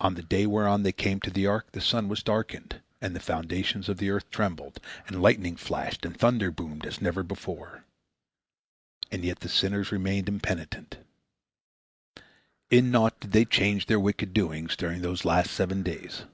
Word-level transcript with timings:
On 0.00 0.14
the 0.14 0.22
day 0.22 0.46
whereon 0.46 0.84
they 0.84 0.92
came 0.92 1.20
to 1.20 1.30
the 1.30 1.46
ark, 1.46 1.72
the 1.72 1.80
sun 1.82 2.08
was 2.08 2.22
darkened, 2.22 2.80
and 3.02 3.14
the 3.14 3.20
foundations 3.20 3.90
of 3.90 3.98
the 3.98 4.08
earth 4.08 4.30
trembled, 4.30 4.80
and 5.06 5.20
lightning 5.20 5.54
flashed, 5.56 6.06
and 6.06 6.14
the 6.14 6.18
thunder 6.18 6.50
boomed, 6.50 6.86
as 6.86 7.02
never 7.02 7.22
before. 7.22 7.84
And 9.10 9.22
yet 9.22 9.40
the 9.40 9.50
sinners 9.50 9.92
remained 9.92 10.30
impenitent. 10.30 10.96
In 12.70 12.90
naught 12.90 13.20
did 13.20 13.32
they 13.32 13.44
change 13.44 13.84
their 13.84 14.00
wicked 14.00 14.32
doings 14.32 14.76
during 14.76 15.02
those 15.02 15.26
last 15.26 15.50
seven 15.50 15.82
days. 15.82 16.24